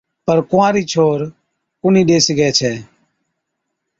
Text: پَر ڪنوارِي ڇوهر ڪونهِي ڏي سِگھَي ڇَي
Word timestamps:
پَر 0.25 0.37
ڪنوارِي 0.49 0.83
ڇوهر 0.91 1.21
ڪونهِي 1.81 2.03
ڏي 2.09 2.17
سِگھَي 2.25 2.49
ڇَي 2.57 2.73